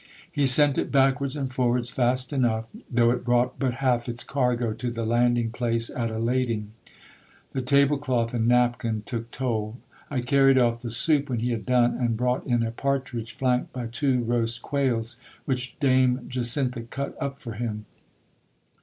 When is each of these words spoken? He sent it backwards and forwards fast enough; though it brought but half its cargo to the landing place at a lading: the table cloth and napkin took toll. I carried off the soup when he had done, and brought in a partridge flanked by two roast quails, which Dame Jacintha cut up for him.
He 0.31 0.47
sent 0.47 0.79
it 0.79 0.91
backwards 0.91 1.35
and 1.35 1.53
forwards 1.53 1.91
fast 1.91 2.33
enough; 2.33 2.65
though 2.89 3.11
it 3.11 3.23
brought 3.23 3.59
but 3.59 3.75
half 3.85 4.09
its 4.09 4.23
cargo 4.23 4.73
to 4.73 4.89
the 4.89 5.05
landing 5.05 5.51
place 5.51 5.91
at 5.91 6.09
a 6.09 6.17
lading: 6.17 6.71
the 7.51 7.61
table 7.61 7.99
cloth 7.99 8.33
and 8.33 8.47
napkin 8.47 9.03
took 9.05 9.29
toll. 9.29 9.77
I 10.09 10.21
carried 10.21 10.57
off 10.57 10.79
the 10.81 10.89
soup 10.89 11.29
when 11.29 11.37
he 11.37 11.51
had 11.51 11.67
done, 11.67 11.95
and 11.99 12.17
brought 12.17 12.47
in 12.47 12.63
a 12.63 12.71
partridge 12.71 13.33
flanked 13.33 13.71
by 13.73 13.85
two 13.85 14.23
roast 14.23 14.63
quails, 14.63 15.17
which 15.45 15.77
Dame 15.79 16.25
Jacintha 16.27 16.81
cut 16.89 17.15
up 17.21 17.37
for 17.37 17.53
him. 17.53 17.85